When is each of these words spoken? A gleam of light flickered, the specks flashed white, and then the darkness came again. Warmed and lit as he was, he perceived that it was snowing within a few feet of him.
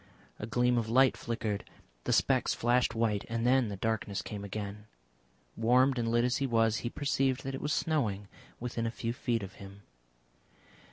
A 0.39 0.47
gleam 0.47 0.79
of 0.79 0.89
light 0.89 1.15
flickered, 1.15 1.63
the 2.05 2.11
specks 2.11 2.55
flashed 2.55 2.95
white, 2.95 3.23
and 3.29 3.45
then 3.45 3.67
the 3.67 3.75
darkness 3.77 4.23
came 4.23 4.43
again. 4.43 4.87
Warmed 5.55 5.99
and 5.99 6.07
lit 6.07 6.23
as 6.23 6.37
he 6.37 6.47
was, 6.47 6.77
he 6.77 6.89
perceived 6.89 7.43
that 7.43 7.53
it 7.53 7.61
was 7.61 7.71
snowing 7.71 8.27
within 8.59 8.87
a 8.87 8.89
few 8.89 9.13
feet 9.13 9.43
of 9.43 9.53
him. 9.61 9.83